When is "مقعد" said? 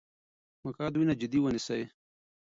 0.65-0.93